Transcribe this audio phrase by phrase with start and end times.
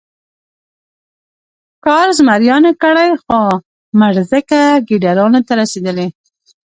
[1.75, 3.39] ښکار زمریانو کړی خو
[3.99, 6.07] مړزکه ګیدړانو ته رسېدلې.